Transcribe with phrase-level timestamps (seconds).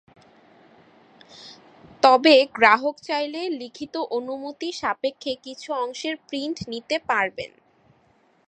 [2.03, 7.51] তবে গ্রাহক চাইলে লিখিত অনুমতি সাপেক্ষে কিছু অংশের প্রিন্ট নিতে পারবেন।